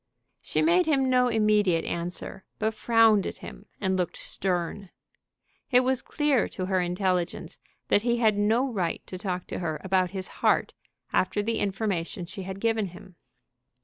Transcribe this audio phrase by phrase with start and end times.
[0.41, 4.89] She made him no immediate answer, but frowned at him and looked stern.
[5.69, 9.79] It was clear to her intelligence that he had no right to talk to her
[9.83, 10.73] about his heart
[11.13, 13.15] after the information she had given him.